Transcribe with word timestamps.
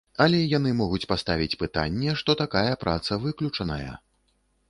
Але 0.23 0.37
яны 0.53 0.69
могуць 0.79 1.07
паставіць 1.11 1.59
пытанне, 1.65 2.15
што 2.21 2.35
такая 2.43 2.73
праца 2.85 3.21
выключаная. 3.27 3.93